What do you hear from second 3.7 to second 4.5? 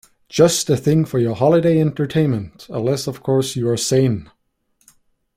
sane.